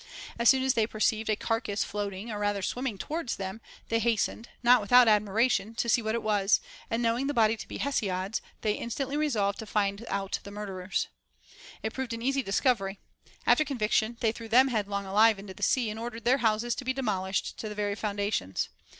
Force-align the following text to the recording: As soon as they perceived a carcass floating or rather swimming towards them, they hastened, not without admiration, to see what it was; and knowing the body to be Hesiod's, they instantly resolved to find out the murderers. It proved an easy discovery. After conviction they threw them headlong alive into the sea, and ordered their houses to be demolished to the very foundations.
As 0.39 0.49
soon 0.49 0.63
as 0.63 0.73
they 0.73 0.87
perceived 0.87 1.29
a 1.29 1.35
carcass 1.35 1.83
floating 1.83 2.31
or 2.31 2.39
rather 2.39 2.63
swimming 2.63 2.97
towards 2.97 3.35
them, 3.35 3.61
they 3.89 3.99
hastened, 3.99 4.49
not 4.63 4.81
without 4.81 5.07
admiration, 5.07 5.75
to 5.75 5.87
see 5.87 6.01
what 6.01 6.15
it 6.15 6.23
was; 6.23 6.59
and 6.89 7.03
knowing 7.03 7.27
the 7.27 7.35
body 7.35 7.55
to 7.55 7.67
be 7.67 7.77
Hesiod's, 7.77 8.41
they 8.61 8.73
instantly 8.73 9.15
resolved 9.15 9.59
to 9.59 9.67
find 9.67 10.03
out 10.09 10.39
the 10.41 10.49
murderers. 10.49 11.07
It 11.83 11.93
proved 11.93 12.13
an 12.13 12.23
easy 12.23 12.41
discovery. 12.41 12.97
After 13.45 13.63
conviction 13.63 14.17
they 14.21 14.31
threw 14.31 14.47
them 14.49 14.69
headlong 14.69 15.05
alive 15.05 15.37
into 15.37 15.53
the 15.53 15.61
sea, 15.61 15.91
and 15.91 15.99
ordered 15.99 16.25
their 16.25 16.39
houses 16.39 16.73
to 16.77 16.83
be 16.85 16.93
demolished 16.93 17.59
to 17.59 17.69
the 17.69 17.75
very 17.75 17.93
foundations. 17.93 18.69